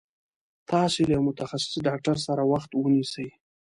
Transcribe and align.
تاسو 0.71 0.99
له 1.07 1.13
يوه 1.17 1.25
متخصص 1.29 1.73
ډاکټر 1.87 2.17
سره 2.27 2.41
وخت 2.51 2.71
ونيسي 2.73 3.27